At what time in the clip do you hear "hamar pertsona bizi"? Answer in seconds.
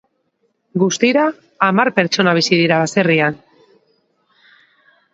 1.67-2.61